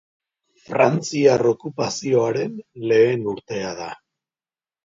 [0.69, 2.57] Frantziar okupazioaren
[2.93, 3.95] lehen urtea da.